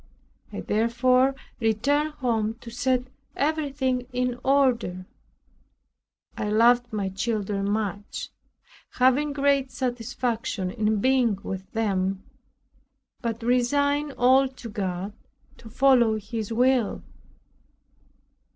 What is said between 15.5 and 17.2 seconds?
to follow His will.